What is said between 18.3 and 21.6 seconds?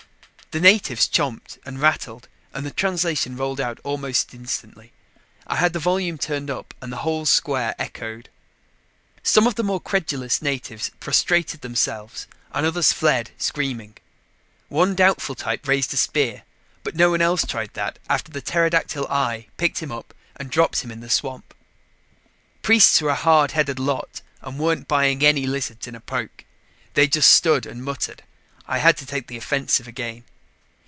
the pterodactyl eye picked him up and dropped him in the swamp.